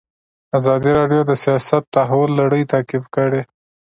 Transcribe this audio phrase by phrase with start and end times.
[0.57, 3.41] ازادي راډیو د سیاست د تحول لړۍ تعقیب کړې.